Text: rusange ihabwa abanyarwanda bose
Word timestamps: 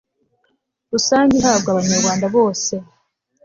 rusange 0.91 1.33
ihabwa 1.39 1.69
abanyarwanda 1.71 2.25
bose 2.35 2.73